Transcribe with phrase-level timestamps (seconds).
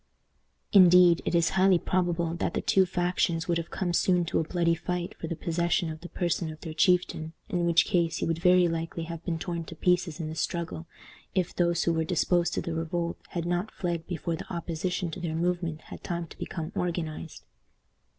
[0.73, 4.43] Indeed, it is highly probable that the two factions would have come soon to a
[4.43, 8.25] bloody fight for the possession of the person of their chieftain, in which case he
[8.25, 10.87] would very likely have been torn to pieces in the struggle,
[11.35, 15.35] if those who were disposed to revolt had not fled before the opposition to their
[15.35, 17.43] movement had time to become organized.